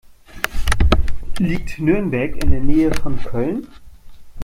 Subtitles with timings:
[1.37, 3.67] Liegt Nürnberg in der Nähe von Köln?